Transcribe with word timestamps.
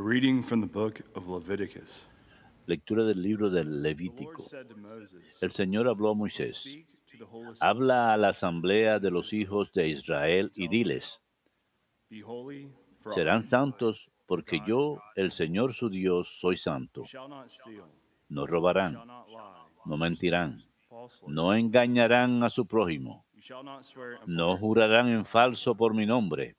A 0.00 0.02
reading 0.02 0.42
from 0.42 0.62
the 0.62 0.66
book 0.66 1.02
of 1.14 1.28
Leviticus. 1.28 2.06
Lectura 2.64 3.04
del 3.04 3.20
libro 3.20 3.50
del 3.50 3.82
Levítico. 3.82 4.42
El 5.42 5.50
Señor 5.52 5.88
habló 5.88 6.08
a 6.08 6.14
Moisés, 6.14 6.66
habla 7.60 8.14
a 8.14 8.16
la 8.16 8.30
asamblea 8.30 8.98
de 8.98 9.10
los 9.10 9.34
hijos 9.34 9.70
de 9.74 9.88
Israel 9.88 10.52
y 10.54 10.68
diles, 10.68 11.20
serán 13.14 13.44
santos 13.44 14.10
porque 14.26 14.62
yo, 14.66 15.02
el 15.16 15.32
Señor 15.32 15.74
su 15.74 15.90
Dios, 15.90 16.34
soy 16.40 16.56
santo. 16.56 17.04
No 18.30 18.46
robarán, 18.46 18.94
no 19.84 19.96
mentirán, 19.98 20.64
no 21.26 21.54
engañarán 21.54 22.42
a 22.42 22.48
su 22.48 22.66
prójimo, 22.66 23.26
no 24.26 24.56
jurarán 24.56 25.08
en 25.08 25.26
falso 25.26 25.74
por 25.74 25.92
mi 25.92 26.06
nombre. 26.06 26.56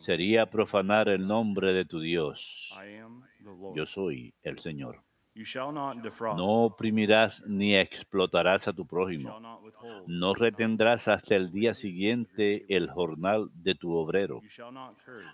Sería 0.00 0.46
profanar 0.46 1.08
el 1.08 1.26
nombre 1.26 1.72
de 1.72 1.84
tu 1.84 2.00
Dios. 2.00 2.70
Yo 3.74 3.86
soy 3.86 4.32
el 4.42 4.58
Señor. 4.58 5.02
No 6.36 6.64
oprimirás 6.64 7.42
ni 7.46 7.74
explotarás 7.76 8.68
a 8.68 8.72
tu 8.72 8.86
prójimo. 8.86 9.40
No 10.06 10.34
retendrás 10.34 11.08
hasta 11.08 11.36
el 11.36 11.50
día 11.50 11.72
siguiente 11.72 12.66
el 12.68 12.90
jornal 12.90 13.48
de 13.54 13.74
tu 13.74 13.94
obrero. 13.94 14.40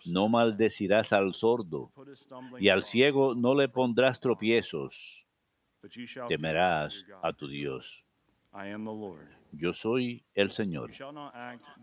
No 0.07 0.29
maldecirás 0.29 1.13
al 1.13 1.35
sordo, 1.35 1.91
y 2.61 2.69
al 2.69 2.83
ciego 2.83 3.35
no 3.35 3.55
le 3.55 3.69
pondrás 3.69 4.21
tropiezos. 4.21 5.25
Temerás 6.29 7.05
a 7.23 7.33
tu 7.33 7.49
Dios. 7.49 8.05
Yo 9.53 9.73
soy 9.73 10.25
el 10.35 10.51
Señor. 10.51 10.91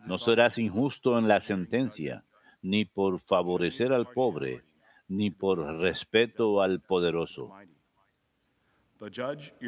No 0.05 0.17
serás 0.17 0.57
injusto 0.57 1.17
en 1.17 1.27
la 1.27 1.41
sentencia, 1.41 2.23
ni 2.61 2.85
por 2.85 3.19
favorecer 3.19 3.93
al 3.93 4.07
pobre, 4.07 4.63
ni 5.07 5.31
por 5.31 5.59
respeto 5.77 6.61
al 6.61 6.81
poderoso. 6.81 7.51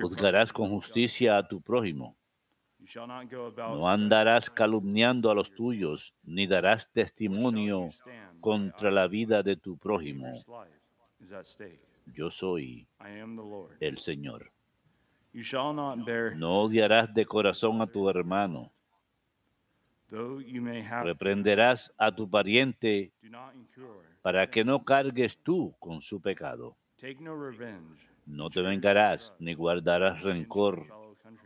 Juzgarás 0.02 0.54
con 0.54 0.70
justicia 0.70 1.38
a 1.38 1.48
tu 1.48 1.62
prójimo. 1.62 2.16
No 3.58 3.88
andarás 3.88 4.50
calumniando 4.50 5.30
a 5.30 5.36
los 5.36 5.52
tuyos, 5.52 6.14
ni 6.24 6.48
darás 6.48 6.90
testimonio 6.92 7.90
contra 8.40 8.92
la 8.92 9.08
vida 9.08 9.44
de 9.44 9.58
tu 9.58 9.78
prójimo. 9.78 10.34
Yo 12.14 12.32
soy 12.32 12.88
el 13.80 13.98
Señor. 13.98 14.52
You 15.34 15.44
shall 15.44 15.74
not 15.74 16.06
bear, 16.06 16.36
No 16.36 16.62
odiarás 16.64 17.14
de 17.14 17.26
corazón 17.26 17.82
a 17.82 17.88
tu 17.88 18.10
hermano. 18.10 18.72
though 20.10 20.40
you 20.40 20.62
may 20.62 20.82
have, 20.82 21.06
Reprenderás 21.06 21.92
a 21.98 22.12
tu 22.12 22.30
pariente 22.30 23.12
para 24.22 24.50
que 24.50 24.64
no 24.64 24.84
cargues 24.84 25.38
tú 25.44 25.76
con 25.80 26.02
su 26.02 26.20
pecado. 26.22 26.76
Take 27.00 27.20
no 27.20 27.36
revenge. 27.36 28.00
No 28.26 28.50
te 28.50 28.62
vengarás 28.62 29.34
ni 29.40 29.54
guardarás 29.54 30.22
rencor 30.22 30.88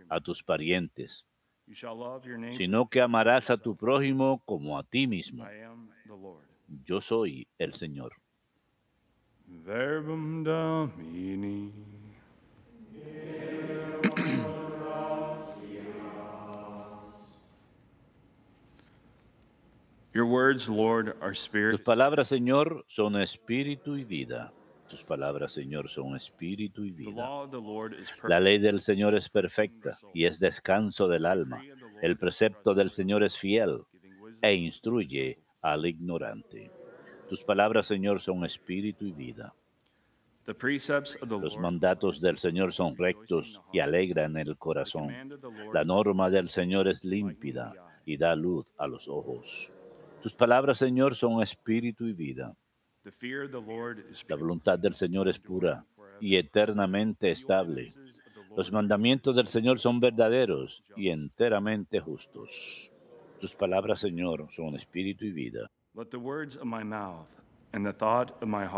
a 0.10 0.20
tus 0.20 0.42
parientes, 0.44 1.26
sino 2.58 2.88
que 2.88 3.02
amarás 3.02 3.50
a 3.50 3.58
tu 3.58 3.76
prójimo 3.76 4.42
como 4.46 4.78
a 4.80 4.84
ti 4.84 5.06
mismo. 5.08 5.46
Yo 6.86 7.02
soy 7.02 7.48
el 7.60 7.74
Señor. 7.74 8.14
Verbum 9.48 10.44
Domini. 10.44 11.91
Your 20.14 20.26
words, 20.26 20.68
Lord, 20.68 21.16
are 21.22 21.34
spirit. 21.34 21.78
Tus 21.78 21.86
palabras, 21.86 22.28
Señor, 22.28 22.86
son 22.90 23.22
espíritu 23.22 23.96
y 23.96 24.04
vida. 24.04 24.52
Tus 24.90 25.04
palabras, 25.04 25.54
Señor, 25.54 25.90
son 25.90 26.18
espíritu 26.18 26.84
y 26.84 26.92
The 26.92 27.06
vida. 27.06 27.48
La 28.24 28.42
ley 28.42 28.60
del 28.60 28.82
Señor 28.82 29.16
es 29.16 29.30
perfecta 29.30 29.98
y 30.14 30.26
es 30.26 30.38
descanso 30.38 31.08
del 31.08 31.26
alma. 31.26 31.64
El 32.02 32.18
precepto 32.18 32.74
del 32.74 32.90
Señor 32.90 33.24
es 33.24 33.38
fiel 33.38 33.84
e 34.42 34.54
instruye 34.54 35.40
al 35.62 35.86
ignorante. 35.86 36.70
Tus 37.30 37.42
palabras, 37.46 37.88
Señor, 37.88 38.20
son 38.20 38.44
espíritu 38.44 39.06
y 39.06 39.14
vida. 39.14 39.54
Los 40.46 41.58
mandatos 41.58 42.20
del 42.20 42.38
Señor 42.38 42.74
son 42.74 42.98
rectos 42.98 43.62
y 43.72 43.80
alegran 43.80 44.36
el 44.36 44.58
corazón. 44.58 45.14
La 45.74 45.86
norma 45.86 46.30
del 46.30 46.50
Señor 46.50 46.90
es 46.90 47.06
límpida 47.06 47.74
y 48.06 48.18
da 48.18 48.36
luz 48.36 48.74
a 48.78 48.88
los 48.88 49.08
ojos. 49.08 49.72
Tus 50.22 50.34
palabras, 50.34 50.78
Señor, 50.78 51.16
son 51.16 51.42
espíritu 51.42 52.06
y 52.06 52.14
vida. 52.14 52.56
La 54.28 54.36
voluntad 54.36 54.78
del 54.78 54.94
Señor 54.94 55.28
es 55.28 55.40
pura 55.40 55.84
y 56.20 56.36
eternamente 56.36 57.32
estable. 57.32 57.92
Los 58.56 58.72
mandamientos 58.72 59.36
del 59.36 59.48
Señor 59.48 59.80
son 59.80 60.00
verdaderos 60.00 60.84
y 60.96 61.10
enteramente 61.10 62.00
justos. 62.00 62.92
Tus 63.40 63.56
palabras, 63.56 64.00
Señor, 64.00 64.48
son 64.56 64.76
espíritu 64.76 65.26
y 65.26 65.32
vida. 65.32 65.72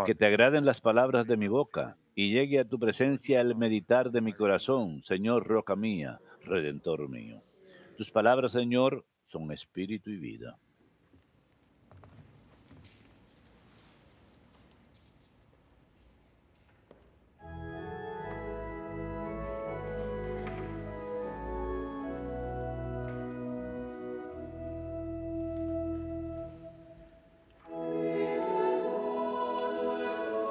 Que 0.05 0.15
te 0.15 0.25
agraden 0.25 0.65
las 0.65 0.79
palabras 0.79 1.27
de 1.27 1.35
mi 1.35 1.49
boca 1.49 1.97
y 2.15 2.31
llegue 2.31 2.59
a 2.59 2.65
tu 2.65 2.79
presencia 2.79 3.41
el 3.41 3.55
meditar 3.55 4.11
de 4.11 4.21
mi 4.21 4.31
corazón, 4.31 5.03
Señor, 5.03 5.45
roca 5.45 5.75
mía, 5.75 6.19
redentor 6.45 7.09
mío. 7.09 7.41
Tus 7.97 8.09
palabras, 8.11 8.53
Señor, 8.53 9.03
son 9.27 9.51
espíritu 9.51 10.09
y 10.09 10.17
vida. 10.17 10.57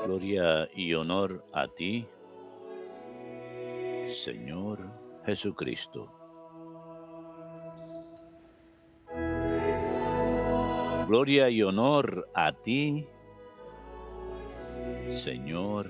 Gloria 0.05 0.69
y 0.75 0.95
honor 0.95 1.45
a 1.53 1.69
ti, 1.69 2.07
Señor 4.09 4.79
Jesucristo. 5.25 6.11
Gloria 11.07 11.51
y 11.51 11.63
honor 11.63 12.29
a 12.35 12.53
ti, 12.53 13.07
Señor 15.09 15.87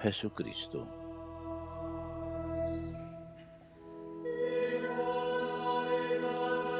Jesucristo. 0.00 0.86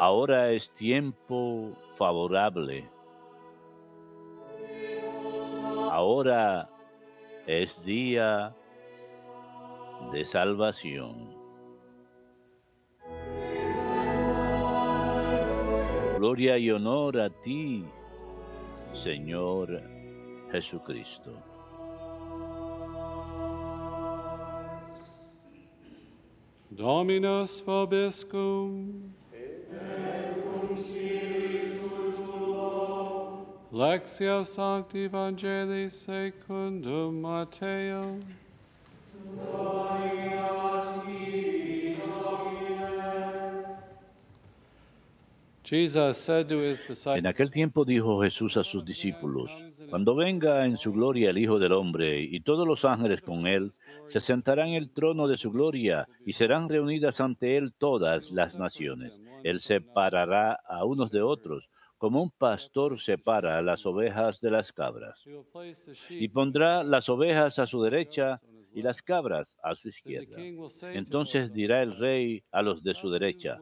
Ahora 0.00 0.52
es 0.52 0.72
tiempo 0.72 1.76
favorable. 1.96 2.88
Ahora 6.10 6.68
es 7.46 7.80
día 7.84 8.52
de 10.10 10.24
salvación. 10.24 11.36
Gloria 16.18 16.58
y 16.58 16.68
honor 16.72 17.20
a 17.20 17.30
ti, 17.30 17.84
Señor 18.92 19.80
Jesucristo. 20.50 21.32
Dominus 26.70 27.62
vobiscum. 27.64 29.19
Lectio 33.72 34.44
Sancti 34.44 35.04
Evangelii 35.04 35.90
secundum 35.90 37.20
Mateo. 37.20 38.18
En 47.14 47.26
aquel 47.28 47.50
tiempo 47.52 47.84
dijo 47.84 48.20
Jesús 48.22 48.56
a 48.56 48.64
sus 48.64 48.84
discípulos, 48.84 49.52
cuando 49.88 50.16
venga 50.16 50.66
en 50.66 50.76
su 50.76 50.92
gloria 50.92 51.30
el 51.30 51.38
Hijo 51.38 51.60
del 51.60 51.70
Hombre 51.70 52.22
y 52.22 52.40
todos 52.40 52.66
los 52.66 52.84
ángeles 52.84 53.20
con 53.22 53.46
él, 53.46 53.72
se 54.08 54.18
sentarán 54.18 54.70
en 54.70 54.74
el 54.74 54.90
trono 54.90 55.28
de 55.28 55.36
su 55.36 55.52
gloria 55.52 56.08
y 56.26 56.32
serán 56.32 56.68
reunidas 56.68 57.20
ante 57.20 57.56
él 57.56 57.72
todas 57.78 58.32
las 58.32 58.58
naciones. 58.58 59.12
Él 59.44 59.60
separará 59.60 60.58
a 60.66 60.84
unos 60.84 61.12
de 61.12 61.22
otros, 61.22 61.69
como 62.00 62.22
un 62.22 62.30
pastor 62.30 62.98
separa 62.98 63.60
las 63.60 63.84
ovejas 63.84 64.40
de 64.40 64.50
las 64.50 64.72
cabras. 64.72 65.22
Y 66.08 66.28
pondrá 66.28 66.82
las 66.82 67.10
ovejas 67.10 67.58
a 67.58 67.66
su 67.66 67.82
derecha 67.82 68.40
y 68.72 68.80
las 68.80 69.02
cabras 69.02 69.54
a 69.62 69.74
su 69.74 69.90
izquierda. 69.90 70.38
Entonces 70.94 71.52
dirá 71.52 71.82
el 71.82 71.94
rey 71.98 72.42
a 72.52 72.62
los 72.62 72.82
de 72.82 72.94
su 72.94 73.10
derecha, 73.10 73.58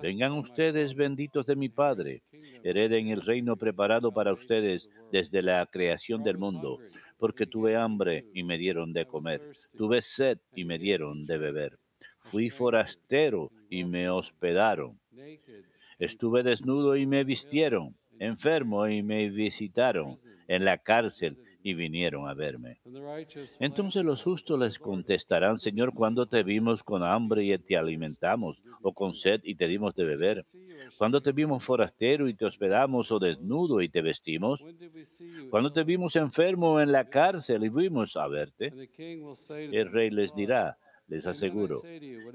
vengan 0.00 0.34
ustedes 0.34 0.94
benditos 0.94 1.46
de 1.46 1.56
mi 1.56 1.68
Padre, 1.68 2.22
hereden 2.62 3.08
el 3.08 3.22
reino 3.22 3.56
preparado 3.56 4.12
para 4.12 4.32
ustedes 4.32 4.88
desde 5.10 5.42
la 5.42 5.66
creación 5.66 6.22
del 6.22 6.38
mundo, 6.38 6.78
porque 7.18 7.44
tuve 7.44 7.74
hambre 7.74 8.24
y 8.32 8.44
me 8.44 8.56
dieron 8.56 8.92
de 8.92 9.04
comer, 9.04 9.42
tuve 9.76 10.00
sed 10.00 10.38
y 10.54 10.64
me 10.64 10.78
dieron 10.78 11.26
de 11.26 11.38
beber, 11.38 11.76
fui 12.20 12.50
forastero 12.50 13.50
y 13.68 13.82
me 13.82 14.08
hospedaron, 14.10 15.00
estuve 16.00 16.42
desnudo 16.42 16.96
y 16.96 17.06
me 17.06 17.22
vistieron, 17.24 17.94
enfermo 18.18 18.88
y 18.88 19.02
me 19.02 19.30
visitaron, 19.30 20.18
en 20.48 20.64
la 20.64 20.78
cárcel 20.78 21.36
y 21.62 21.74
vinieron 21.74 22.28
a 22.28 22.34
verme. 22.34 22.80
Entonces 23.60 24.04
los 24.04 24.22
justos 24.22 24.58
les 24.58 24.78
contestarán, 24.78 25.58
Señor, 25.58 25.92
cuando 25.94 26.26
te 26.26 26.42
vimos 26.42 26.82
con 26.82 27.02
hambre 27.02 27.44
y 27.44 27.58
te 27.58 27.76
alimentamos, 27.76 28.62
o 28.82 28.92
con 28.92 29.14
sed 29.14 29.40
y 29.44 29.54
te 29.54 29.68
dimos 29.68 29.94
de 29.94 30.04
beber? 30.04 30.44
Cuando 30.98 31.20
te 31.20 31.32
vimos 31.32 31.62
forastero 31.62 32.28
y 32.28 32.34
te 32.34 32.46
hospedamos, 32.46 33.12
o 33.12 33.18
desnudo 33.18 33.80
y 33.80 33.88
te 33.88 34.02
vestimos? 34.02 34.60
Cuando 35.50 35.72
te 35.72 35.84
vimos 35.84 36.16
enfermo 36.16 36.80
en 36.80 36.92
la 36.92 37.08
cárcel 37.08 37.64
y 37.64 37.70
fuimos 37.70 38.16
a 38.16 38.26
verte? 38.26 38.72
El 39.48 39.92
rey 39.92 40.10
les 40.10 40.34
dirá, 40.34 40.78
les 41.08 41.26
aseguro, 41.26 41.82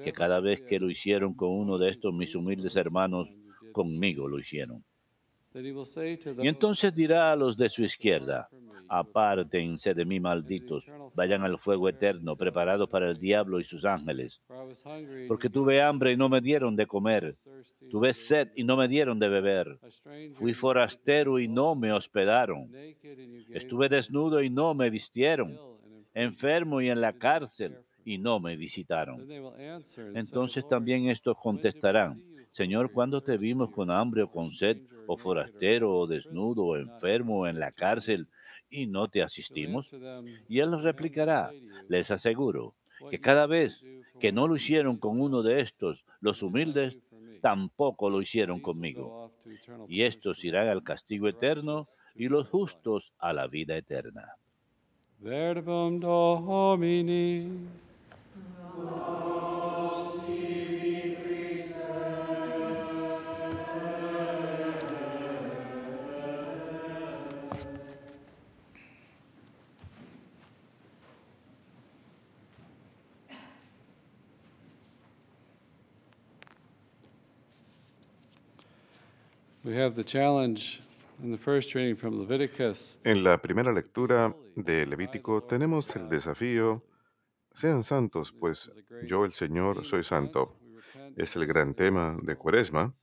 que 0.03 0.13
cada 0.13 0.39
vez 0.39 0.61
que 0.61 0.79
lo 0.79 0.89
hicieron 0.89 1.33
con 1.33 1.49
uno 1.49 1.77
de 1.77 1.89
estos 1.89 2.13
mis 2.13 2.35
humildes 2.35 2.75
hermanos, 2.75 3.27
conmigo 3.75 4.25
lo 4.29 4.39
hicieron. 4.39 4.81
Y 5.53 6.47
entonces 6.47 6.95
dirá 6.95 7.31
a 7.31 7.35
los 7.35 7.57
de 7.57 7.69
su 7.69 7.83
izquierda, 7.83 8.49
apártense 8.87 9.93
de 9.93 10.05
mí, 10.05 10.19
malditos, 10.19 10.83
vayan 11.13 11.43
al 11.43 11.57
fuego 11.59 11.89
eterno 11.89 12.35
preparado 12.35 12.87
para 12.87 13.09
el 13.09 13.17
diablo 13.19 13.59
y 13.59 13.63
sus 13.63 13.83
ángeles. 13.83 14.41
Porque 15.27 15.49
tuve 15.49 15.81
hambre 15.81 16.11
y 16.13 16.17
no 16.17 16.29
me 16.29 16.41
dieron 16.41 16.75
de 16.75 16.87
comer, 16.87 17.35
tuve 17.89 18.13
sed 18.13 18.49
y 18.55 18.63
no 18.63 18.77
me 18.77 18.87
dieron 18.87 19.17
de 19.19 19.29
beber, 19.29 19.77
fui 20.35 20.53
forastero 20.53 21.39
y 21.39 21.47
no 21.47 21.75
me 21.75 21.91
hospedaron, 21.91 22.69
estuve 23.49 23.89
desnudo 23.89 24.41
y 24.41 24.49
no 24.49 24.73
me 24.73 24.89
vistieron, 24.89 25.57
enfermo 26.13 26.81
y 26.81 26.89
en 26.89 27.01
la 27.01 27.13
cárcel 27.13 27.77
y 28.05 28.17
no 28.17 28.39
me 28.39 28.55
visitaron. 28.55 29.25
Entonces 30.13 30.67
también 30.67 31.09
estos 31.09 31.37
contestarán, 31.37 32.21
Señor, 32.55 32.89
¿cuándo 32.89 33.19
te 33.19 33.37
vimos 33.37 33.69
con 33.69 33.91
hambre 33.91 34.23
o 34.23 34.29
con 34.29 34.53
sed, 34.53 34.77
o 35.07 35.17
forastero, 35.17 35.93
o 35.93 36.07
desnudo, 36.07 36.63
o 36.63 36.77
enfermo, 36.77 37.39
o 37.39 37.47
en 37.47 37.59
la 37.59 37.73
cárcel, 37.73 38.29
y 38.69 38.87
no 38.87 39.09
te 39.09 39.21
asistimos? 39.21 39.93
Y 40.47 40.61
él 40.61 40.81
replicará, 40.81 41.51
les 41.89 42.11
aseguro, 42.11 42.73
que 43.09 43.19
cada 43.19 43.45
vez 43.45 43.83
que 44.21 44.31
no 44.31 44.47
lo 44.47 44.55
hicieron 44.55 44.95
con 44.95 45.19
uno 45.19 45.43
de 45.43 45.59
estos, 45.59 46.05
los 46.21 46.41
humildes, 46.41 46.97
tampoco 47.41 48.09
lo 48.09 48.21
hicieron 48.21 48.61
conmigo. 48.61 49.33
Y 49.89 50.03
estos 50.03 50.41
irán 50.45 50.69
al 50.69 50.81
castigo 50.81 51.27
eterno, 51.27 51.87
y 52.15 52.29
los 52.29 52.47
justos 52.47 53.11
a 53.19 53.33
la 53.33 53.47
vida 53.47 53.75
eterna. 53.75 54.37
En 83.03 83.23
la 83.23 83.41
primera 83.41 83.73
lectura 83.73 84.31
de 84.55 84.85
Levítico 84.85 85.41
tenemos 85.41 85.95
el 85.95 86.07
desafío, 86.07 86.83
sean 87.51 87.83
santos, 87.83 88.31
pues 88.31 88.71
yo 89.07 89.25
el 89.25 89.33
Señor 89.33 89.83
soy 89.83 90.03
santo. 90.03 90.55
Es 91.15 91.35
el 91.35 91.47
gran 91.47 91.73
tema 91.73 92.15
de 92.21 92.35
Cuaresma, 92.35 92.93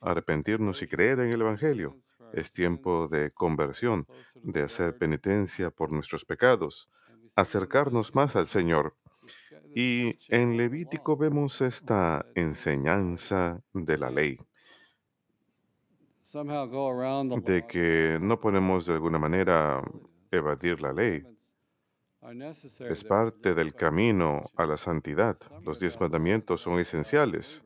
arrepentirnos 0.00 0.82
y 0.82 0.88
creer 0.88 1.20
en 1.20 1.32
el 1.32 1.42
Evangelio. 1.42 1.96
Es 2.32 2.52
tiempo 2.52 3.06
de 3.06 3.30
conversión, 3.30 4.08
de 4.42 4.62
hacer 4.62 4.98
penitencia 4.98 5.70
por 5.70 5.92
nuestros 5.92 6.24
pecados, 6.24 6.90
acercarnos 7.36 8.12
más 8.12 8.34
al 8.34 8.48
Señor. 8.48 8.96
Y 9.72 10.18
en 10.34 10.56
Levítico 10.56 11.16
vemos 11.16 11.60
esta 11.60 12.26
enseñanza 12.34 13.62
de 13.72 13.98
la 13.98 14.10
ley, 14.10 14.40
de 16.32 17.66
que 17.66 18.18
no 18.20 18.40
podemos 18.40 18.86
de 18.86 18.94
alguna 18.94 19.18
manera 19.18 19.82
evadir 20.30 20.80
la 20.80 20.92
ley. 20.92 21.22
Es 22.88 23.04
parte 23.04 23.54
del 23.54 23.74
camino 23.74 24.50
a 24.56 24.64
la 24.64 24.78
santidad. 24.78 25.36
Los 25.62 25.78
diez 25.78 26.00
mandamientos 26.00 26.62
son 26.62 26.78
esenciales. 26.78 27.62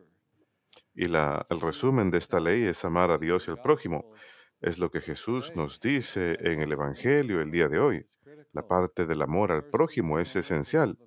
Y 0.95 1.05
la, 1.05 1.47
el 1.51 1.61
resumen 1.61 2.11
de 2.11 2.19
esta 2.19 2.41
ley 2.41 2.63
es 2.65 2.85
amar 2.85 3.11
a 3.11 3.19
Dios 3.19 3.47
y 3.47 3.51
al 3.53 3.61
prójimo. 3.61 4.13
Es 4.61 4.79
lo 4.79 4.91
que 4.91 5.01
Jesús 5.01 5.53
nos 5.55 5.79
dice 5.81 6.37
en 6.41 6.61
el 6.61 6.73
Evangelio 6.73 7.41
el 7.41 7.53
día 7.53 7.69
de 7.69 7.79
hoy. 7.79 8.07
La 8.53 8.67
parte 8.67 9.07
del 9.07 9.23
amor 9.23 9.53
al 9.53 9.65
prójimo 9.65 10.19
es 10.19 10.35
esencial. 10.35 10.99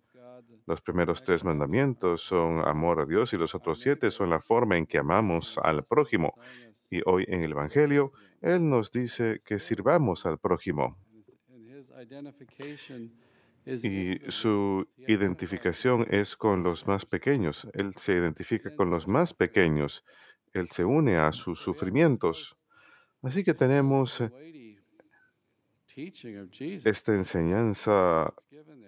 Los 0.70 0.82
primeros 0.82 1.24
tres 1.24 1.44
mandamientos 1.44 2.22
son 2.22 2.60
amor 2.60 3.00
a 3.02 3.06
Dios 3.08 3.34
y 3.34 3.38
los 3.38 3.56
otros 3.56 3.80
siete 3.80 4.12
son 4.12 4.30
la 4.30 4.40
forma 4.40 4.78
en 4.78 4.86
que 4.86 5.00
amamos 5.00 5.58
al 5.58 5.84
prójimo. 5.84 6.36
Y 6.92 7.02
hoy 7.08 7.26
en 7.28 7.42
el 7.42 7.54
Evangelio, 7.54 8.12
Él 8.40 8.70
nos 8.70 8.92
dice 8.92 9.42
que 9.44 9.58
sirvamos 9.58 10.28
al 10.28 10.38
prójimo. 10.38 10.96
Y 13.66 14.20
su 14.28 14.88
identificación 15.08 16.06
es 16.08 16.36
con 16.36 16.62
los 16.62 16.86
más 16.86 17.04
pequeños. 17.04 17.68
Él 17.74 17.96
se 17.98 18.14
identifica 18.14 18.76
con 18.76 18.92
los 18.92 19.08
más 19.08 19.34
pequeños. 19.34 20.06
Él 20.54 20.70
se 20.70 20.86
une 20.86 21.18
a 21.18 21.32
sus 21.32 21.60
sufrimientos. 21.60 22.56
Así 23.24 23.44
que 23.44 23.56
tenemos 23.56 24.22
esta 26.86 27.14
enseñanza 27.14 28.34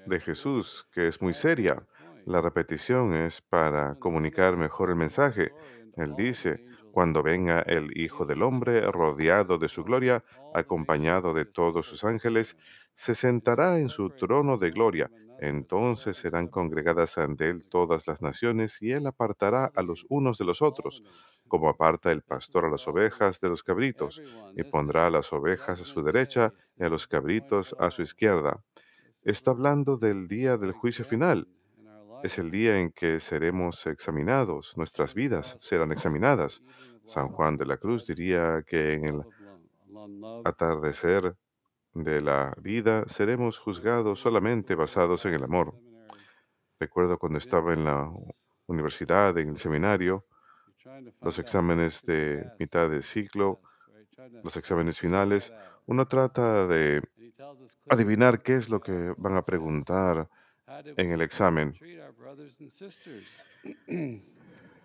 de 0.06 0.20
Jesús 0.20 0.88
que 0.92 1.08
es 1.08 1.22
muy 1.22 1.34
seria. 1.34 1.86
La 2.26 2.42
repetición 2.42 3.14
es 3.14 3.42
para 3.42 3.96
comunicar 3.96 4.56
mejor 4.56 4.90
el 4.90 4.96
mensaje. 4.96 5.52
Él 5.98 6.14
dice, 6.16 6.64
cuando 6.92 7.24
venga 7.24 7.62
el 7.62 7.98
Hijo 7.98 8.26
del 8.26 8.44
Hombre 8.44 8.82
rodeado 8.92 9.58
de 9.58 9.70
su 9.70 9.84
gloria, 9.84 10.24
acompañado 10.54 11.34
de 11.34 11.46
todos 11.46 11.88
sus 11.88 12.04
ángeles, 12.04 12.58
se 12.94 13.16
sentará 13.16 13.80
en 13.80 13.90
su 13.90 14.10
trono 14.12 14.58
de 14.58 14.72
gloria. 14.72 15.10
Entonces 15.42 16.18
serán 16.18 16.48
congregadas 16.48 17.18
ante 17.18 17.50
él 17.50 17.68
todas 17.68 18.06
las 18.06 18.22
naciones 18.22 18.80
y 18.80 18.92
él 18.92 19.08
apartará 19.08 19.72
a 19.76 19.82
los 19.82 20.06
unos 20.08 20.38
de 20.38 20.46
los 20.46 20.62
otros, 20.62 21.04
como 21.48 21.68
aparta 21.68 22.12
el 22.12 22.22
pastor 22.22 22.66
a 22.66 22.70
las 22.70 22.88
ovejas 22.88 23.42
de 23.42 23.50
los 23.50 23.64
cabritos, 23.64 24.22
y 24.56 24.64
pondrá 24.64 25.08
a 25.08 25.10
las 25.10 25.34
ovejas 25.34 25.82
a 25.82 25.84
su 25.84 26.04
derecha 26.04 26.54
y 26.78 26.84
a 26.84 26.90
los 26.90 27.08
cabritos 27.08 27.76
a 27.80 27.90
su 27.90 28.04
izquierda. 28.04 28.64
Está 29.24 29.50
hablando 29.50 29.98
del 29.98 30.28
día 30.28 30.58
del 30.58 30.74
juicio 30.74 31.06
final. 31.06 31.48
Es 32.22 32.38
el 32.38 32.52
día 32.52 32.80
en 32.80 32.92
que 32.92 33.20
seremos 33.20 33.88
examinados, 33.88 34.78
nuestras 34.78 35.16
vidas 35.16 35.58
serán 35.60 35.92
examinadas. 35.92 36.62
San 37.06 37.30
Juan 37.30 37.58
de 37.58 37.66
la 37.66 37.78
Cruz 37.78 38.06
diría 38.06 38.64
que 38.68 38.94
en 38.94 39.06
el 39.06 39.22
atardecer 40.46 41.36
de 41.94 42.22
la 42.22 42.54
vida 42.58 43.06
seremos 43.08 43.60
juzgados 43.60 44.20
solamente 44.20 44.76
basados 44.76 45.26
en 45.26 45.34
el 45.34 45.44
amor. 45.44 45.76
Recuerdo 46.80 47.18
cuando 47.18 47.38
estaba 47.38 47.74
en 47.74 47.86
la 47.86 48.12
universidad, 48.68 49.38
en 49.38 49.50
el 49.50 49.58
seminario, 49.58 50.26
los 51.22 51.38
exámenes 51.40 52.04
de 52.04 52.50
mitad 52.60 52.90
de 52.90 53.02
ciclo, 53.02 53.62
los 54.44 54.58
exámenes 54.58 55.00
finales, 55.00 55.54
uno 55.86 56.08
trata 56.08 56.68
de 56.68 57.02
adivinar 57.90 58.42
qué 58.42 58.56
es 58.56 58.70
lo 58.70 58.80
que 58.80 59.14
van 59.18 59.36
a 59.36 59.44
preguntar 59.44 60.30
en 60.98 61.12
el 61.12 61.22
examen. 61.22 61.76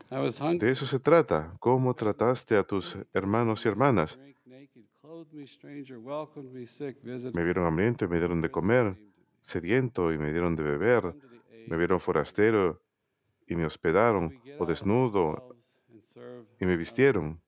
De 0.08 0.70
eso 0.70 0.86
se 0.86 1.00
trata. 1.00 1.56
¿Cómo 1.58 1.92
trataste 1.94 2.56
a 2.56 2.62
tus 2.62 2.96
hermanos 3.12 3.64
y 3.64 3.68
hermanas? 3.68 4.18
Me 7.32 7.44
vieron 7.44 7.66
hambriento 7.66 8.04
y 8.04 8.08
me 8.08 8.18
dieron 8.18 8.40
de 8.40 8.50
comer, 8.50 8.98
sediento 9.42 10.12
y 10.12 10.18
me 10.18 10.32
dieron 10.32 10.56
de 10.56 10.62
beber, 10.64 11.14
me 11.68 11.76
vieron 11.76 12.00
forastero 12.00 12.82
y 13.46 13.54
me 13.54 13.66
hospedaron, 13.66 14.34
o 14.58 14.66
desnudo 14.66 15.56
y 16.58 16.66
me 16.66 16.76
vistieron. 16.76 17.40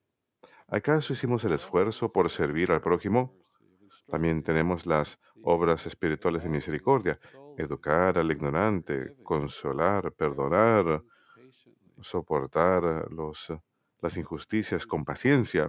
¿Acaso 0.68 1.12
hicimos 1.14 1.44
el 1.44 1.52
esfuerzo 1.52 2.12
por 2.12 2.30
servir 2.30 2.70
al 2.70 2.80
prójimo? 2.80 3.34
También 4.06 4.42
tenemos 4.42 4.86
las 4.86 5.18
obras 5.42 5.86
espirituales 5.86 6.42
de 6.42 6.48
misericordia. 6.48 7.18
educar 7.56 8.18
al 8.18 8.30
ignorante, 8.30 9.16
consolar, 9.24 10.12
perdonar, 10.12 11.02
soportar 12.00 13.10
los, 13.10 13.52
las 14.00 14.16
injusticias 14.16 14.86
con 14.86 15.04
paciencia. 15.04 15.68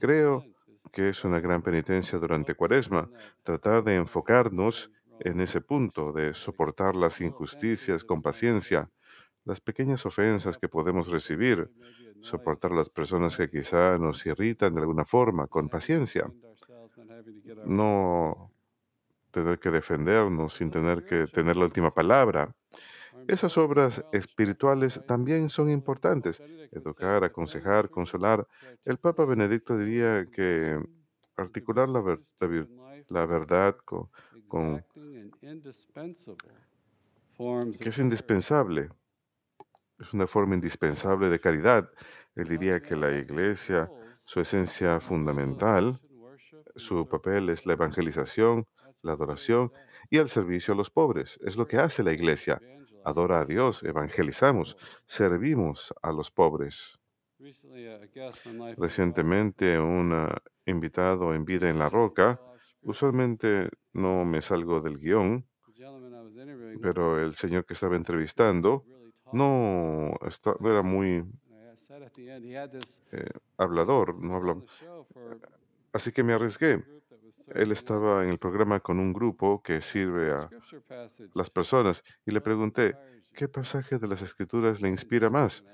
Creo 0.00 0.44
que 0.92 1.10
es 1.10 1.24
una 1.24 1.40
gran 1.40 1.62
penitencia 1.62 2.18
durante 2.18 2.54
Cuaresma 2.54 3.10
tratar 3.42 3.84
de 3.84 3.96
enfocarnos 3.96 4.90
en 5.18 5.40
ese 5.40 5.60
punto 5.60 6.12
de 6.12 6.32
soportar 6.32 6.96
las 6.96 7.20
injusticias 7.20 8.02
con 8.04 8.22
paciencia, 8.22 8.90
las 9.44 9.60
pequeñas 9.60 10.06
ofensas 10.06 10.56
que 10.56 10.68
podemos 10.68 11.08
recibir, 11.08 11.70
soportar 12.22 12.72
las 12.72 12.88
personas 12.88 13.36
que 13.36 13.50
quizá 13.50 13.98
nos 13.98 14.24
irritan 14.24 14.74
de 14.74 14.80
alguna 14.80 15.04
forma 15.04 15.46
con 15.46 15.68
paciencia. 15.68 16.32
No 17.64 18.52
tener 19.30 19.58
que 19.58 19.70
defendernos 19.70 20.54
sin 20.54 20.70
tener 20.70 21.04
que 21.04 21.26
tener 21.26 21.56
la 21.56 21.66
última 21.66 21.92
palabra. 21.92 22.54
Esas 23.26 23.56
obras 23.58 24.04
espirituales 24.10 25.02
también 25.06 25.48
son 25.48 25.70
importantes. 25.70 26.42
Educar, 26.70 27.24
aconsejar, 27.24 27.90
consolar. 27.90 28.46
El 28.84 28.98
Papa 28.98 29.24
Benedicto 29.24 29.76
diría 29.78 30.26
que 30.30 30.78
articular 31.36 31.88
la, 31.88 32.00
verdad 33.26 33.76
con, 33.84 34.10
con- 34.46 34.84
que 37.80 37.88
es 37.90 37.98
indispensable, 37.98 38.90
es 39.98 40.12
una 40.12 40.26
forma 40.26 40.54
indispensable 40.54 41.28
de 41.30 41.40
caridad. 41.40 41.90
Él 42.34 42.48
diría 42.48 42.80
que 42.80 42.96
la 42.96 43.12
iglesia, 43.12 43.92
su 44.24 44.40
esencia 44.40 45.00
fundamental, 45.00 46.00
su 46.76 47.08
papel 47.08 47.50
es 47.50 47.66
la 47.66 47.74
evangelización, 47.74 48.66
la 49.02 49.12
adoración 49.12 49.72
y 50.10 50.18
el 50.18 50.28
servicio 50.28 50.74
a 50.74 50.76
los 50.76 50.90
pobres. 50.90 51.38
Es 51.44 51.56
lo 51.56 51.66
que 51.66 51.78
hace 51.78 52.02
la 52.04 52.12
iglesia. 52.12 52.62
Adora 53.04 53.40
a 53.40 53.44
Dios, 53.44 53.82
evangelizamos, 53.82 54.76
servimos 55.06 55.92
a 56.02 56.12
los 56.12 56.30
pobres. 56.30 56.98
Recientemente 58.76 59.78
un 59.78 60.12
ah, 60.12 60.42
invitado 60.66 61.34
en 61.34 61.44
Vida 61.44 61.68
en 61.70 61.78
la 61.78 61.88
Roca, 61.88 62.38
usualmente 62.82 63.70
no 63.92 64.24
me 64.24 64.42
salgo 64.42 64.80
del 64.80 64.98
guion, 64.98 65.46
pero 66.82 67.18
el 67.18 67.34
señor 67.34 67.64
que 67.64 67.74
estaba 67.74 67.96
entrevistando 67.96 68.84
no, 69.32 70.14
esta- 70.26 70.54
no 70.60 70.70
era 70.70 70.82
muy 70.82 71.24
eh, 73.12 73.24
hablador, 73.58 74.14
no 74.22 74.36
habla- 74.36 74.54
así 75.92 76.12
que 76.12 76.22
me 76.22 76.32
arriesgué. 76.32 76.84
Él 77.54 77.72
estaba 77.72 78.24
en 78.24 78.30
el 78.30 78.38
programa 78.38 78.80
con 78.80 78.98
un 78.98 79.12
grupo 79.12 79.62
que 79.62 79.82
sirve 79.82 80.32
a 80.32 80.48
las 81.34 81.50
personas 81.50 82.02
y 82.24 82.30
le 82.30 82.40
pregunté, 82.40 82.96
¿qué 83.34 83.48
pasaje 83.48 83.98
de 83.98 84.08
las 84.08 84.22
escrituras 84.22 84.80
le 84.80 84.88
inspira 84.88 85.30
más? 85.30 85.64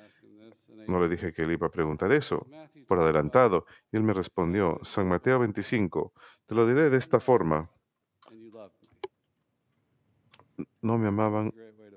No 0.87 1.01
le 1.01 1.09
dije 1.09 1.33
que 1.33 1.43
él 1.43 1.53
iba 1.53 1.67
a 1.67 1.71
preguntar 1.71 2.13
eso 2.13 2.47
por 2.87 3.01
adelantado 3.01 3.67
y 3.91 3.97
él 3.97 4.03
me 4.03 4.13
respondió, 4.13 4.79
San 4.83 5.09
Mateo 5.09 5.41
25, 5.41 6.13
te 6.47 6.55
lo 6.55 6.67
diré 6.67 6.91
de 6.91 6.99
esta 6.99 7.19
forma, 7.21 7.71
no 10.81 10.99
me 10.99 11.09
amaban 11.09 11.53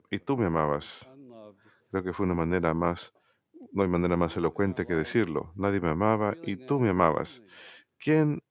y 0.09 0.19
tú 0.19 0.37
me 0.37 0.45
amabas. 0.45 1.07
Creo 1.91 2.03
que 2.03 2.13
fue 2.13 2.25
una 2.25 2.35
manera 2.35 2.73
más, 2.73 3.13
no 3.71 3.83
hay 3.83 3.89
manera 3.89 4.17
más 4.17 4.35
elocuente 4.37 4.85
que 4.85 4.95
decirlo, 4.95 5.53
nadie 5.55 5.79
me 5.79 5.89
amaba 5.89 6.35
y 6.43 6.55
tú 6.55 6.79
me 6.79 6.89
amabas. 6.89 7.41
¿Quién 7.97 8.41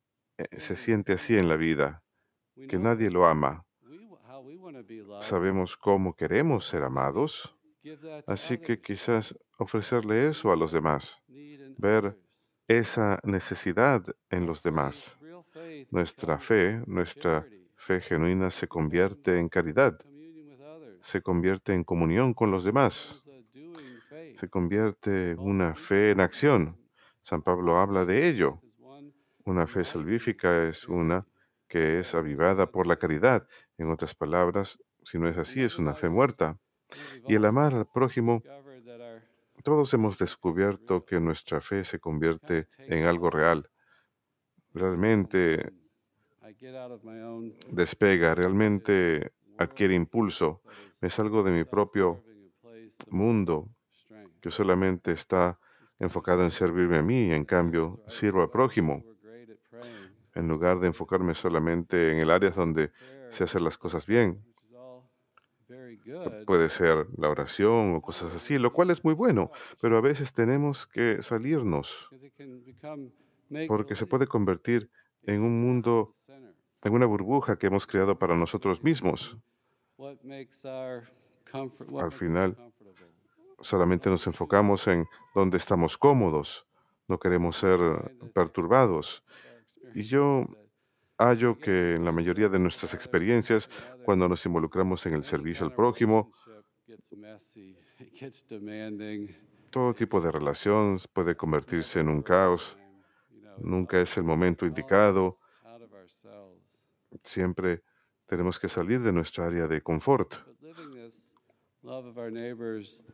se 0.52 0.76
siente 0.76 1.12
así 1.14 1.36
en 1.36 1.48
la 1.48 1.56
vida? 1.56 2.02
Que 2.68 2.78
nadie 2.78 3.10
lo 3.10 3.26
ama. 3.26 3.64
Sabemos 5.20 5.76
cómo 5.76 6.14
queremos 6.14 6.66
ser 6.66 6.82
amados, 6.82 7.56
así 8.26 8.58
que 8.58 8.80
quizás 8.80 9.34
ofrecerle 9.58 10.28
eso 10.28 10.52
a 10.52 10.56
los 10.56 10.72
demás, 10.72 11.16
ver 11.76 12.18
esa 12.66 13.18
necesidad 13.24 14.04
en 14.30 14.46
los 14.46 14.62
demás. 14.62 15.16
Nuestra 15.90 16.38
fe, 16.38 16.82
nuestra 16.86 17.46
fe 17.76 18.00
genuina 18.00 18.50
se 18.50 18.68
convierte 18.68 19.38
en 19.38 19.48
caridad, 19.48 19.98
se 21.00 21.22
convierte 21.22 21.72
en 21.72 21.84
comunión 21.84 22.34
con 22.34 22.50
los 22.50 22.64
demás, 22.64 23.22
se 24.36 24.48
convierte 24.48 25.30
en 25.32 25.38
una 25.38 25.74
fe 25.74 26.10
en 26.10 26.20
acción. 26.20 26.76
San 27.22 27.42
Pablo 27.42 27.78
habla 27.78 28.04
de 28.04 28.28
ello. 28.28 28.60
Una 29.48 29.66
fe 29.66 29.82
salvífica 29.82 30.68
es 30.68 30.86
una 30.86 31.26
que 31.68 32.00
es 32.00 32.14
avivada 32.14 32.70
por 32.70 32.86
la 32.86 32.96
caridad. 32.96 33.48
En 33.78 33.90
otras 33.90 34.14
palabras, 34.14 34.78
si 35.04 35.18
no 35.18 35.26
es 35.26 35.38
así, 35.38 35.62
es 35.62 35.78
una 35.78 35.94
fe 35.94 36.10
muerta. 36.10 36.58
Y 37.26 37.34
el 37.34 37.46
amar 37.46 37.72
al 37.72 37.86
prójimo, 37.86 38.42
todos 39.64 39.94
hemos 39.94 40.18
descubierto 40.18 41.06
que 41.06 41.18
nuestra 41.18 41.62
fe 41.62 41.82
se 41.84 41.98
convierte 41.98 42.68
en 42.76 43.04
algo 43.04 43.30
real. 43.30 43.70
Realmente 44.74 45.72
despega, 47.70 48.34
realmente 48.34 49.32
adquiere 49.56 49.94
impulso. 49.94 50.60
Me 51.00 51.08
salgo 51.08 51.42
de 51.42 51.52
mi 51.52 51.64
propio 51.64 52.22
mundo 53.08 53.70
que 54.42 54.50
solamente 54.50 55.12
está 55.12 55.58
enfocado 55.98 56.44
en 56.44 56.50
servirme 56.50 56.98
a 56.98 57.02
mí 57.02 57.28
y 57.28 57.32
en 57.32 57.46
cambio 57.46 58.04
sirvo 58.08 58.42
al 58.42 58.50
prójimo. 58.50 59.02
En 60.38 60.46
lugar 60.46 60.78
de 60.78 60.86
enfocarme 60.86 61.34
solamente 61.34 62.12
en 62.12 62.18
el 62.18 62.30
área 62.30 62.50
donde 62.50 62.92
se 63.28 63.42
hacen 63.42 63.64
las 63.64 63.76
cosas 63.76 64.06
bien, 64.06 64.40
puede 66.46 66.68
ser 66.68 67.08
la 67.16 67.28
oración 67.28 67.96
o 67.96 68.00
cosas 68.00 68.32
así, 68.32 68.56
lo 68.56 68.72
cual 68.72 68.90
es 68.90 69.02
muy 69.02 69.14
bueno, 69.14 69.50
pero 69.80 69.98
a 69.98 70.00
veces 70.00 70.32
tenemos 70.32 70.86
que 70.86 71.22
salirnos 71.22 72.08
porque 73.66 73.96
se 73.96 74.06
puede 74.06 74.28
convertir 74.28 74.88
en 75.22 75.42
un 75.42 75.60
mundo, 75.60 76.14
en 76.84 76.92
una 76.92 77.06
burbuja 77.06 77.58
que 77.58 77.66
hemos 77.66 77.88
creado 77.88 78.16
para 78.16 78.36
nosotros 78.36 78.80
mismos. 78.84 79.36
Al 82.00 82.12
final, 82.12 82.56
solamente 83.60 84.08
nos 84.08 84.24
enfocamos 84.28 84.86
en 84.86 85.04
donde 85.34 85.56
estamos 85.56 85.98
cómodos, 85.98 86.64
no 87.08 87.18
queremos 87.18 87.56
ser 87.56 87.80
perturbados. 88.32 89.24
Y 89.94 90.02
yo 90.02 90.46
hallo 91.18 91.58
que 91.58 91.94
en 91.94 92.04
la 92.04 92.12
mayoría 92.12 92.48
de 92.48 92.58
nuestras 92.58 92.94
experiencias, 92.94 93.68
cuando 94.04 94.28
nos 94.28 94.44
involucramos 94.46 95.04
en 95.06 95.14
el 95.14 95.24
servicio 95.24 95.66
al 95.66 95.74
prójimo, 95.74 96.32
todo 99.70 99.94
tipo 99.94 100.20
de 100.20 100.30
relación 100.30 100.98
puede 101.12 101.36
convertirse 101.36 102.00
en 102.00 102.08
un 102.08 102.22
caos. 102.22 102.78
Nunca 103.58 104.00
es 104.00 104.16
el 104.16 104.24
momento 104.24 104.64
indicado. 104.64 105.38
Siempre 107.22 107.82
tenemos 108.26 108.58
que 108.58 108.68
salir 108.68 109.00
de 109.00 109.12
nuestra 109.12 109.46
área 109.46 109.66
de 109.66 109.80
confort. 109.82 110.34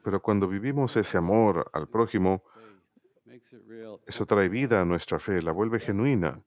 Pero 0.02 0.22
cuando 0.22 0.48
vivimos 0.48 0.96
ese 0.96 1.16
amor 1.16 1.70
al 1.72 1.88
prójimo, 1.88 2.42
eso 4.06 4.26
trae 4.26 4.48
vida 4.48 4.80
a 4.80 4.84
nuestra 4.84 5.18
fe, 5.18 5.40
la 5.42 5.52
vuelve 5.52 5.80
genuina. 5.80 6.42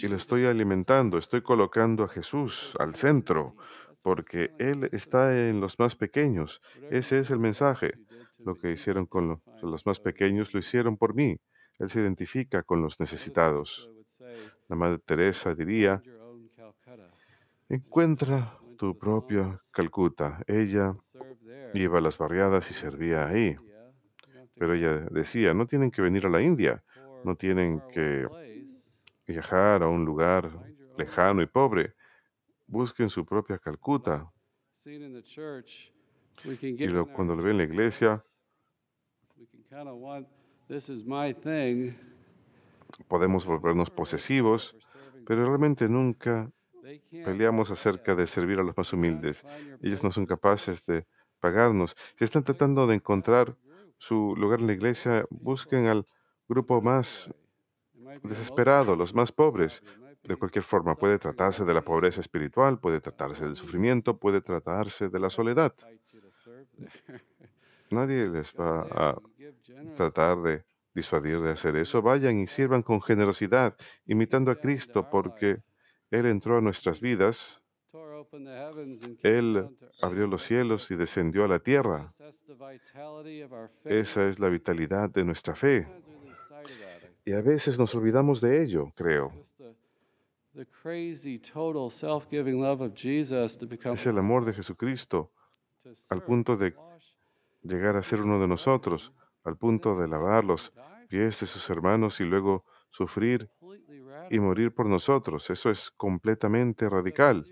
Y 0.00 0.06
lo 0.08 0.16
estoy 0.16 0.46
alimentando, 0.46 1.18
estoy 1.18 1.42
colocando 1.42 2.04
a 2.04 2.08
Jesús 2.08 2.72
al 2.78 2.94
centro, 2.94 3.54
porque 4.02 4.52
Él 4.58 4.88
está 4.92 5.48
en 5.48 5.60
los 5.60 5.78
más 5.78 5.96
pequeños. 5.96 6.60
Ese 6.90 7.18
es 7.18 7.30
el 7.30 7.38
mensaje. 7.40 7.94
Lo 8.44 8.54
que 8.56 8.72
hicieron 8.72 9.06
con 9.06 9.28
lo- 9.28 9.42
los 9.62 9.84
más 9.86 9.98
pequeños 10.00 10.54
lo 10.54 10.60
hicieron 10.60 10.96
por 10.96 11.14
mí. 11.14 11.36
Él 11.78 11.90
se 11.90 12.00
identifica 12.00 12.62
con 12.62 12.80
los 12.80 12.98
necesitados. 13.00 13.90
La 14.68 14.76
Madre 14.76 14.98
Teresa 15.04 15.54
diría, 15.54 16.00
encuentra 17.68 18.58
tu 18.76 18.96
propia 18.96 19.58
Calcuta. 19.70 20.42
Ella 20.46 20.94
iba 21.74 21.98
a 21.98 22.00
las 22.00 22.16
barriadas 22.18 22.70
y 22.70 22.74
servía 22.74 23.26
ahí. 23.26 23.56
Pero 24.58 24.74
ella 24.74 25.06
decía, 25.10 25.54
no 25.54 25.66
tienen 25.66 25.90
que 25.90 26.02
venir 26.02 26.26
a 26.26 26.30
la 26.30 26.42
India, 26.42 26.82
no 27.24 27.36
tienen 27.36 27.80
que 27.92 28.26
viajar 29.26 29.82
a 29.82 29.88
un 29.88 30.04
lugar 30.04 30.50
lejano 30.96 31.42
y 31.42 31.46
pobre. 31.46 31.94
Busquen 32.66 33.08
su 33.08 33.24
propia 33.24 33.58
Calcuta. 33.58 34.30
Y 36.78 36.86
lo- 36.88 37.06
cuando 37.12 37.34
lo 37.36 37.42
ven 37.42 37.52
en 37.52 37.58
la 37.58 37.64
iglesia, 37.64 38.24
podemos 43.08 43.46
volvernos 43.46 43.90
posesivos, 43.90 44.74
pero 45.24 45.44
realmente 45.44 45.88
nunca 45.88 46.50
peleamos 47.22 47.70
acerca 47.70 48.14
de 48.14 48.26
servir 48.26 48.58
a 48.58 48.62
los 48.62 48.76
más 48.76 48.92
humildes. 48.92 49.44
Ellos 49.82 50.02
no 50.02 50.10
son 50.12 50.26
capaces 50.26 50.84
de 50.86 51.06
pagarnos. 51.40 51.96
Si 52.16 52.24
están 52.24 52.44
tratando 52.44 52.86
de 52.86 52.96
encontrar 52.96 53.56
su 53.98 54.34
lugar 54.36 54.60
en 54.60 54.68
la 54.68 54.72
iglesia, 54.72 55.24
busquen 55.30 55.86
al 55.86 56.06
grupo 56.48 56.80
más 56.80 57.28
desesperado, 58.22 58.96
los 58.96 59.14
más 59.14 59.32
pobres. 59.32 59.82
De 60.22 60.36
cualquier 60.36 60.64
forma, 60.64 60.94
puede 60.94 61.18
tratarse 61.18 61.64
de 61.64 61.74
la 61.74 61.82
pobreza 61.82 62.20
espiritual, 62.20 62.78
puede 62.78 63.00
tratarse 63.00 63.44
del 63.44 63.56
sufrimiento, 63.56 64.18
puede 64.18 64.40
tratarse 64.40 65.08
de 65.08 65.18
la 65.18 65.30
soledad. 65.30 65.74
Nadie 67.90 68.28
les 68.28 68.52
va 68.54 68.86
a 68.90 69.18
tratar 69.96 70.42
de 70.42 70.64
disuadir 70.94 71.40
de 71.40 71.52
hacer 71.52 71.76
eso. 71.76 72.02
Vayan 72.02 72.38
y 72.40 72.46
sirvan 72.46 72.82
con 72.82 73.00
generosidad, 73.00 73.76
imitando 74.06 74.50
a 74.50 74.56
Cristo, 74.56 75.08
porque 75.10 75.62
Él 76.10 76.26
entró 76.26 76.58
a 76.58 76.60
nuestras 76.60 77.00
vidas, 77.00 77.62
Él 79.22 79.68
abrió 80.02 80.26
los 80.26 80.42
cielos 80.42 80.90
y 80.90 80.96
descendió 80.96 81.44
a 81.44 81.48
la 81.48 81.58
tierra. 81.58 82.12
Esa 83.84 84.28
es 84.28 84.38
la 84.38 84.48
vitalidad 84.48 85.10
de 85.10 85.24
nuestra 85.24 85.54
fe. 85.54 85.86
Y 87.24 87.32
a 87.32 87.42
veces 87.42 87.78
nos 87.78 87.94
olvidamos 87.94 88.40
de 88.40 88.62
ello, 88.62 88.92
creo. 88.96 89.32
Es 93.92 94.06
el 94.06 94.18
amor 94.18 94.44
de 94.44 94.54
Jesucristo 94.54 95.30
al 96.10 96.22
punto 96.22 96.56
de 96.56 96.74
llegar 97.62 97.96
a 97.96 98.02
ser 98.02 98.22
uno 98.22 98.40
de 98.40 98.48
nosotros, 98.48 99.12
al 99.44 99.56
punto 99.56 99.98
de 99.98 100.08
lavar 100.08 100.44
los 100.44 100.72
pies 101.08 101.40
de 101.40 101.46
sus 101.46 101.68
hermanos 101.70 102.20
y 102.20 102.24
luego 102.24 102.64
sufrir 102.90 103.50
y 104.30 104.38
morir 104.38 104.74
por 104.74 104.86
nosotros. 104.86 105.48
Eso 105.50 105.70
es 105.70 105.90
completamente 105.90 106.88
radical. 106.88 107.46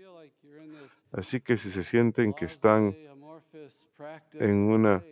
Así 1.11 1.41
que 1.41 1.57
si 1.57 1.71
se 1.71 1.83
sienten 1.83 2.33
que 2.33 2.45
están 2.45 2.95
en 4.33 4.55
una 4.55 5.03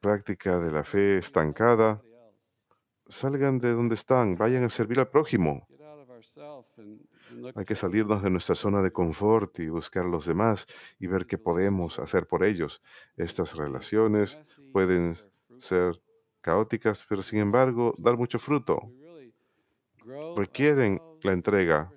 práctica 0.00 0.58
de 0.58 0.70
la 0.70 0.84
fe 0.84 1.18
estancada, 1.18 2.02
salgan 3.08 3.58
de 3.58 3.72
donde 3.72 3.94
están, 3.94 4.36
vayan 4.36 4.64
a 4.64 4.68
servir 4.68 4.98
al 5.00 5.08
prójimo. 5.08 5.66
Hay 7.54 7.64
que 7.64 7.74
salirnos 7.74 8.22
de 8.22 8.30
nuestra 8.30 8.54
zona 8.54 8.82
de 8.82 8.92
confort 8.92 9.58
y 9.58 9.68
buscar 9.68 10.04
a 10.04 10.08
los 10.08 10.26
demás 10.26 10.66
y 10.98 11.06
ver 11.06 11.26
qué 11.26 11.38
podemos 11.38 11.98
hacer 11.98 12.26
por 12.26 12.44
ellos. 12.44 12.82
Estas 13.16 13.56
relaciones 13.56 14.38
pueden 14.72 15.16
ser 15.58 16.00
caóticas, 16.40 17.04
pero 17.08 17.22
sin 17.22 17.38
embargo 17.38 17.94
dar 17.98 18.16
mucho 18.16 18.38
fruto. 18.38 18.80
Requieren 20.36 21.00
la 21.22 21.32
entrega. 21.32 21.90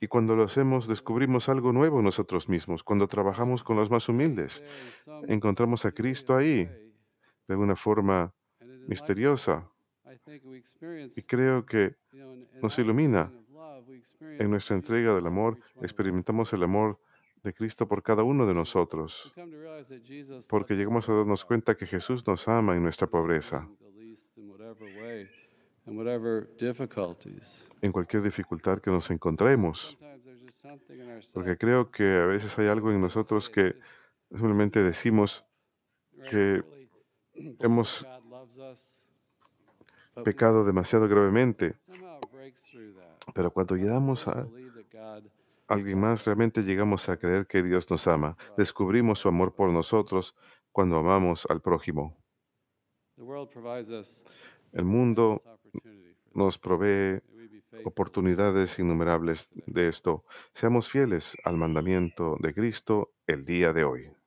Y 0.00 0.06
cuando 0.06 0.36
lo 0.36 0.44
hacemos, 0.44 0.86
descubrimos 0.86 1.48
algo 1.48 1.72
nuevo 1.72 2.02
nosotros 2.02 2.48
mismos. 2.48 2.84
Cuando 2.84 3.08
trabajamos 3.08 3.64
con 3.64 3.76
los 3.76 3.90
más 3.90 4.08
humildes, 4.08 4.62
encontramos 5.26 5.84
a 5.84 5.92
Cristo 5.92 6.36
ahí, 6.36 6.68
de 7.48 7.56
una 7.56 7.74
forma 7.74 8.32
misteriosa. 8.86 9.68
Y 11.16 11.22
creo 11.22 11.66
que 11.66 11.96
nos 12.62 12.78
ilumina. 12.78 13.32
En 14.38 14.50
nuestra 14.50 14.76
entrega 14.76 15.14
del 15.14 15.26
amor, 15.26 15.58
experimentamos 15.80 16.52
el 16.52 16.62
amor 16.62 16.98
de 17.42 17.54
Cristo 17.54 17.86
por 17.86 18.02
cada 18.02 18.22
uno 18.22 18.46
de 18.46 18.54
nosotros, 18.54 19.32
porque 20.48 20.74
llegamos 20.74 21.08
a 21.08 21.14
darnos 21.14 21.44
cuenta 21.44 21.76
que 21.76 21.86
Jesús 21.86 22.26
nos 22.26 22.48
ama 22.48 22.74
en 22.74 22.82
nuestra 22.82 23.06
pobreza, 23.06 23.68
en 27.80 27.92
cualquier 27.92 28.22
dificultad 28.22 28.78
que 28.80 28.90
nos 28.90 29.10
encontremos, 29.10 29.96
porque 31.32 31.56
creo 31.56 31.90
que 31.90 32.04
a 32.04 32.26
veces 32.26 32.58
hay 32.58 32.68
algo 32.68 32.90
en 32.90 33.00
nosotros 33.00 33.48
que 33.48 33.76
simplemente 34.30 34.82
decimos 34.82 35.44
que 36.30 36.62
hemos 37.60 38.06
pecado 40.24 40.64
demasiado 40.64 41.08
gravemente, 41.08 41.76
pero 43.34 43.50
cuando 43.50 43.76
llegamos 43.76 44.26
a 44.28 44.46
alguien 45.68 46.00
más, 46.00 46.24
realmente 46.24 46.62
llegamos 46.62 47.08
a 47.08 47.18
creer 47.18 47.46
que 47.46 47.62
Dios 47.62 47.90
nos 47.90 48.06
ama. 48.06 48.36
Descubrimos 48.56 49.20
su 49.20 49.28
amor 49.28 49.54
por 49.54 49.70
nosotros 49.70 50.34
cuando 50.72 50.98
amamos 50.98 51.46
al 51.48 51.60
prójimo. 51.60 52.16
El 54.72 54.84
mundo 54.84 55.42
nos 56.34 56.58
provee 56.58 57.20
oportunidades 57.84 58.78
innumerables 58.78 59.48
de 59.66 59.88
esto. 59.88 60.24
Seamos 60.54 60.88
fieles 60.88 61.36
al 61.44 61.56
mandamiento 61.56 62.36
de 62.40 62.54
Cristo 62.54 63.12
el 63.26 63.44
día 63.44 63.72
de 63.72 63.84
hoy. 63.84 64.17